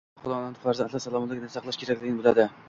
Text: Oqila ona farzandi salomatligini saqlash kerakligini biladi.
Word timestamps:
Oqila 0.19 0.37
ona 0.37 0.61
farzandi 0.63 1.01
salomatligini 1.03 1.51
saqlash 1.57 1.81
kerakligini 1.85 2.19
biladi. 2.25 2.49